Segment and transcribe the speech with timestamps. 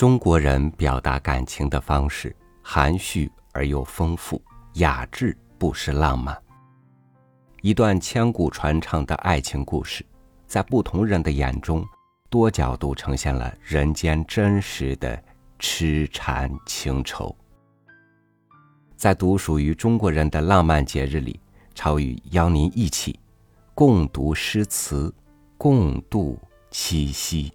[0.00, 4.40] 中国人表达感情的方式含蓄而又丰富，
[4.76, 6.34] 雅致不失浪漫。
[7.60, 10.02] 一段千古传唱的爱情故事，
[10.46, 11.84] 在不同人的眼中，
[12.30, 15.22] 多角度呈现了人间真实的
[15.58, 17.36] 痴缠情愁。
[18.96, 21.38] 在独属于中国人的浪漫节日里，
[21.74, 23.20] 超宇邀您一起
[23.74, 25.14] 共读诗词，
[25.58, 27.52] 共度七夕。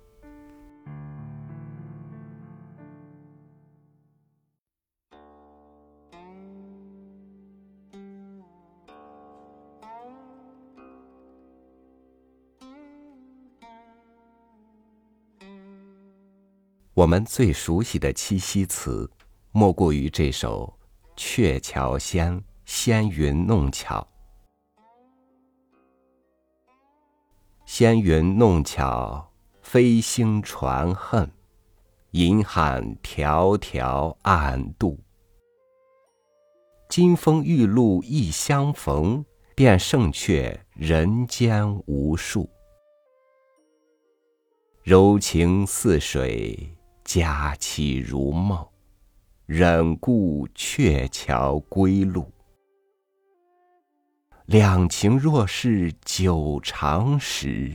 [16.95, 19.12] 我们最熟悉的七夕词，
[19.52, 20.73] 莫过于这首
[21.18, 24.08] 《鹊桥仙·纤云弄巧》。
[27.66, 29.30] 纤云弄巧，
[29.62, 31.29] 飞星传恨，
[32.12, 34.98] 银汉迢迢暗度。
[36.87, 42.49] 金风玉露一相逢，便胜却人间无数。
[44.82, 46.71] 柔情似水。
[47.06, 48.68] 佳期如梦，
[49.46, 52.30] 忍顾鹊桥归路。
[54.48, 57.72] 两情若是久长时，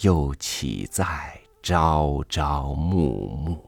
[0.00, 3.62] 又岂在朝朝暮暮？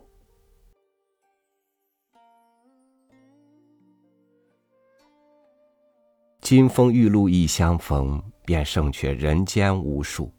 [6.41, 10.33] 金风玉露一相逢，便胜却人间无数。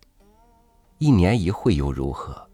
[0.97, 2.48] 一年一会又如何？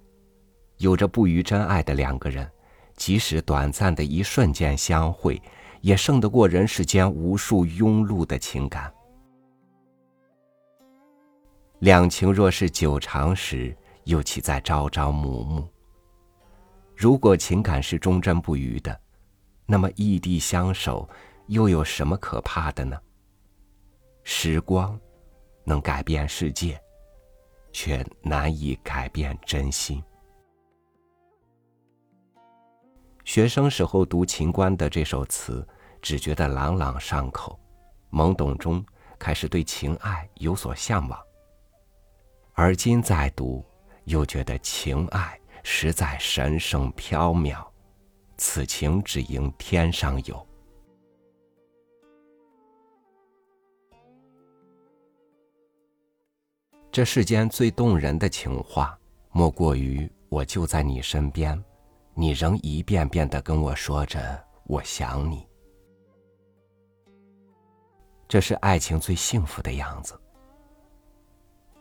[0.78, 2.50] 有着不渝真爱的两个人，
[2.96, 5.42] 即使短暂的一瞬间相会，
[5.82, 8.94] 也胜得过人世间无数庸碌的情感。
[11.80, 15.68] 两情若是久长时，又岂在朝朝暮暮？
[16.96, 18.98] 如果情感是忠贞不渝的，
[19.66, 21.08] 那么异地相守
[21.48, 22.98] 又有什么可怕的呢？
[24.24, 25.00] 时光
[25.64, 26.80] 能改变世界，
[27.72, 30.02] 却难以改变真心。
[33.26, 35.68] 学生时候读秦观的这首词，
[36.00, 37.60] 只觉得朗朗上口，
[38.12, 38.86] 懵懂中
[39.18, 41.20] 开始对情爱有所向往。
[42.54, 43.66] 而今再读，
[44.04, 47.66] 又觉得情爱实在神圣飘渺，
[48.38, 50.48] 此情只应天上有。
[56.92, 58.98] 这世间最动人的情话，
[59.32, 61.62] 莫过于我就在你身边。
[62.18, 65.46] 你仍一遍遍的跟我说着“我想你”，
[68.26, 70.18] 这是爱情最幸福的样子。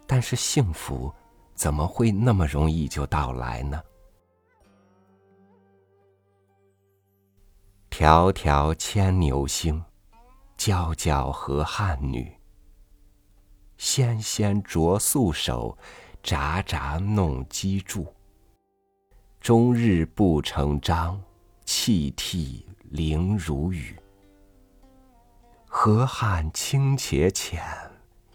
[0.08, 1.14] 但是幸福
[1.54, 3.80] 怎么会那么容易就到来呢？
[7.88, 9.80] 迢迢牵牛星，
[10.58, 12.36] 皎皎河汉女。
[13.76, 15.78] 纤纤擢素手，
[16.24, 18.12] 札札弄机杼。
[19.44, 21.22] 终日不成章，
[21.66, 23.94] 泣涕零如雨。
[25.66, 27.62] 河汉清且浅，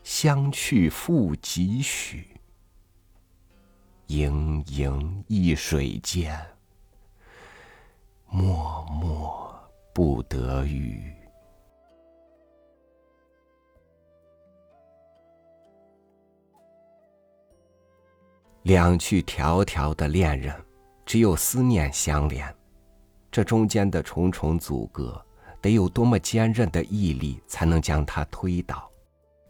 [0.04, 2.28] 相去复几许？
[4.06, 6.40] 盈盈一水间，
[8.30, 8.44] 脉
[9.02, 9.04] 脉
[9.96, 11.12] 不得语。
[18.62, 20.54] 两去迢迢的恋人。
[21.10, 22.56] 只有思念相连，
[23.32, 25.20] 这中间的重重阻隔，
[25.60, 28.88] 得有多么坚韧的毅力才能将它推倒？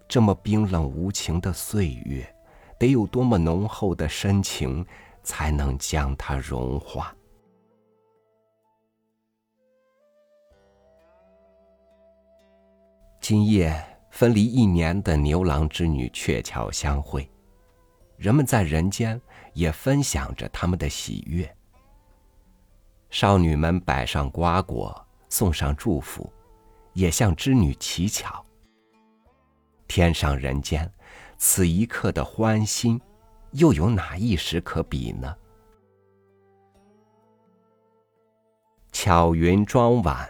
[0.08, 2.34] 这么冰冷无情的岁月，
[2.78, 4.86] 得有多么浓厚的深情
[5.22, 7.14] 才能将它融化？
[13.20, 17.30] 今夜分离一年的牛郎织女鹊桥相会。
[18.20, 19.20] 人们在人间
[19.54, 21.56] 也分享着他们的喜悦。
[23.10, 26.32] 少女们摆上瓜果，送上祝福，
[26.92, 28.46] 也向织女乞巧。
[29.88, 30.92] 天上人间，
[31.38, 33.00] 此一刻的欢欣，
[33.52, 35.34] 又有哪一时可比呢？
[38.92, 40.30] 巧云妆晚，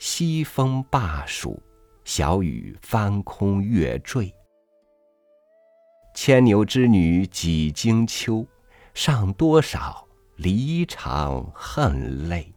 [0.00, 1.62] 西风罢暑，
[2.02, 4.34] 小雨翻空月坠。
[6.20, 8.44] 牵牛织女几经秋，
[8.92, 10.04] 上多少
[10.34, 12.52] 离肠恨泪。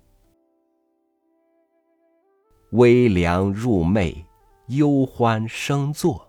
[2.71, 4.25] 微凉入寐，
[4.69, 6.27] 忧欢生作，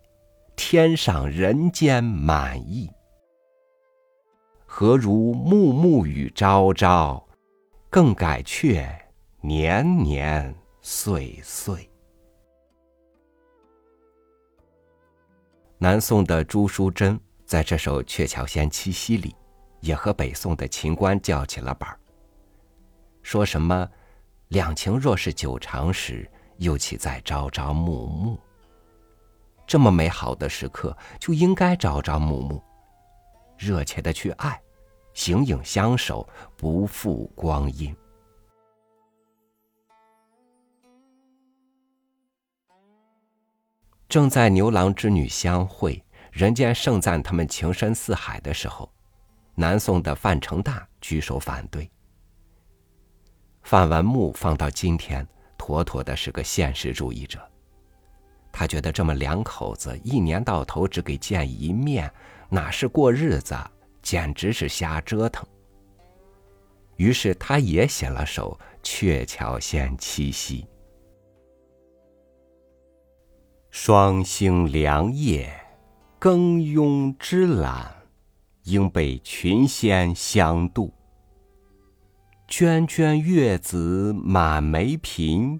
[0.56, 2.90] 天上人间满意。
[4.66, 7.26] 何如暮暮与朝朝，
[7.88, 8.86] 更改却
[9.40, 11.91] 年年岁岁。
[15.82, 19.34] 南宋的朱淑珍在这首《鹊桥仙七夕》里，
[19.80, 21.98] 也和北宋的秦观叫起了板儿，
[23.24, 23.90] 说什么
[24.46, 28.38] “两情若是久长时，又岂在朝朝暮暮”。
[29.66, 32.62] 这么美好的时刻，就应该朝朝暮暮，
[33.58, 34.62] 热切的去爱，
[35.14, 36.24] 形影相守，
[36.56, 37.92] 不负光阴。
[44.12, 48.92] 正在牛郎织女相会，人间盛赞他们情深似海的时候，
[49.54, 51.90] 南宋的范成大举手反对。
[53.62, 55.26] 范文穆放到今天，
[55.56, 57.40] 妥妥的是个现实主义者。
[58.52, 62.12] 他觉得这么两口子一年到头只给见一面，
[62.50, 63.56] 哪是过日子，
[64.02, 65.42] 简直是瞎折腾。
[66.96, 70.60] 于是他也写了首《鹊桥仙七夕》。
[73.74, 75.50] 双星凉夜，
[76.18, 77.90] 更慵之懒，
[78.64, 80.92] 应被群仙相度。
[82.46, 85.58] 涓涓月子满眉颦，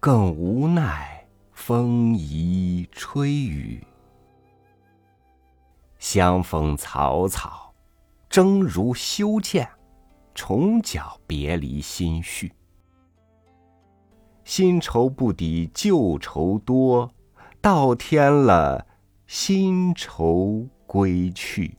[0.00, 3.86] 更无奈风移吹雨。
[6.00, 7.72] 相逢草草，
[8.28, 9.68] 争如修剑，
[10.34, 12.52] 重搅别离心绪。
[14.42, 17.08] 新愁不抵旧愁多。
[17.64, 18.86] 倒添了
[19.26, 21.74] 新愁归去。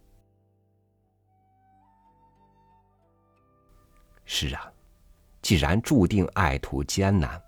[4.25, 4.73] 是啊，
[5.43, 7.39] 既然注定爱途艰难，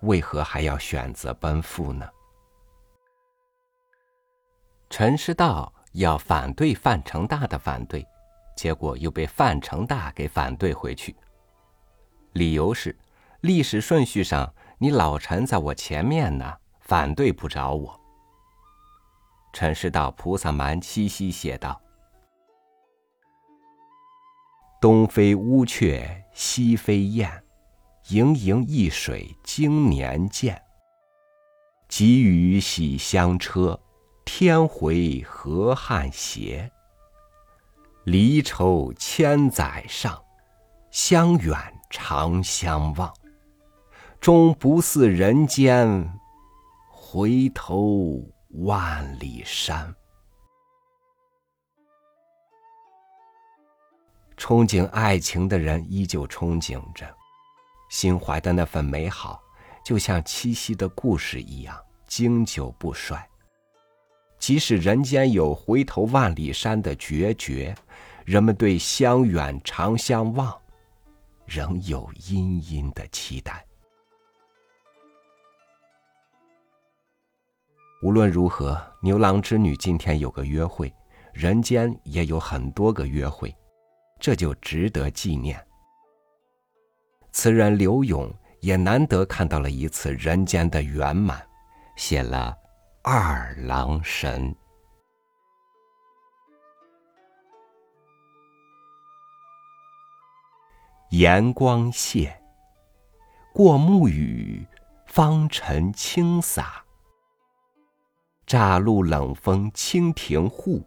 [0.00, 2.08] 为何还要选择奔赴呢？
[4.88, 8.02] 陈师道要反对范成大的反对，
[8.56, 11.14] 结果又被范成大给反对回去。
[12.32, 12.98] 理由是，
[13.42, 16.56] 历史顺序上你老陈在我前面呢。
[16.92, 17.98] 反对不着我。
[19.54, 21.80] 陈师道《菩萨蛮七夕》写道
[24.78, 27.42] ：“东飞乌鹊西飞雁，
[28.08, 30.62] 盈盈一水经年见。
[31.88, 33.80] 急雨洗香车，
[34.26, 36.70] 天回河汉斜。
[38.04, 40.22] 离愁千载上，
[40.90, 41.56] 相远
[41.88, 43.10] 长相望。
[44.20, 46.12] 终不似人间。”
[47.14, 48.26] 回头
[48.64, 49.94] 万里山，
[54.38, 57.06] 憧憬爱情的人依旧憧憬着，
[57.90, 59.42] 心怀的那份美好，
[59.84, 63.28] 就像七夕的故事一样经久不衰。
[64.38, 67.74] 即使人间有回头万里山的决绝，
[68.24, 70.58] 人们对相远长相望，
[71.44, 73.62] 仍有殷殷的期待。
[78.02, 80.92] 无论如何，牛郎织女今天有个约会，
[81.32, 83.54] 人间也有很多个约会，
[84.18, 85.64] 这就值得纪念。
[87.30, 88.28] 词人刘永
[88.58, 91.40] 也难得看到了一次人间的圆满，
[91.94, 92.52] 写了
[93.08, 94.52] 《二郎神》。
[101.20, 102.32] 阳光泻，
[103.52, 104.66] 过暮雨，
[105.06, 106.84] 芳尘轻洒。
[108.52, 110.86] 乍露冷风清庭户，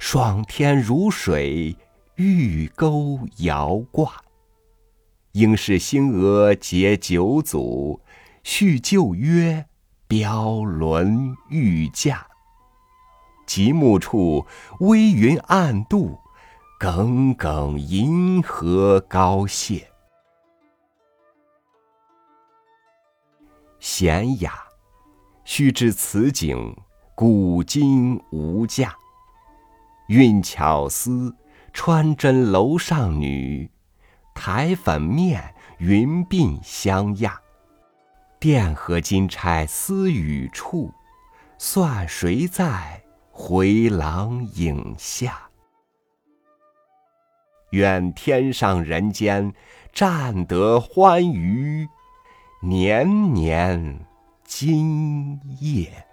[0.00, 1.76] 爽天如水
[2.16, 4.20] 玉钩遥挂。
[5.30, 8.00] 应是新娥结九祖，
[8.42, 9.64] 续旧约
[10.08, 12.26] 标轮欲驾。
[13.46, 14.44] 极目处
[14.80, 16.18] 微云暗渡，
[16.80, 19.84] 耿耿银河高泻。
[23.80, 24.64] 娴雅，
[25.44, 26.76] 须知此景。
[27.16, 28.92] 古今无价，
[30.08, 31.32] 运巧思，
[31.72, 33.70] 穿针楼上女，
[34.34, 37.40] 台粉面，云鬓相压。
[38.40, 40.92] 钿合金钗丝雨处，
[41.56, 45.38] 算谁在回廊影下？
[47.70, 49.54] 愿天上人间，
[49.92, 51.88] 占得欢娱，
[52.60, 54.04] 年年
[54.44, 56.04] 今夜。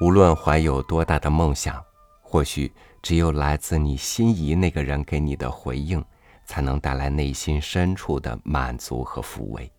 [0.00, 1.82] 无论怀有多大的梦想，
[2.20, 6.04] 或许只有来自你心仪那个人给你的回应，
[6.44, 9.70] 才能带来内心深处的满足和抚慰。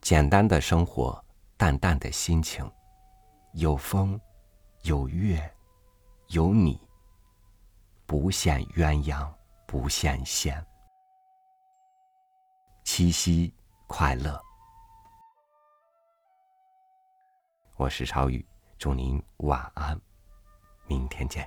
[0.00, 1.22] 简单的生活，
[1.58, 2.68] 淡淡的心情，
[3.52, 4.18] 有风，
[4.82, 5.38] 有月，
[6.28, 6.80] 有你。
[8.06, 9.28] 不羡鸳鸯
[9.66, 10.64] 不羡仙。
[12.82, 13.54] 七夕
[13.86, 14.40] 快乐！
[17.76, 18.44] 我是超宇，
[18.80, 20.00] 祝您晚安，
[20.86, 21.46] 明天见。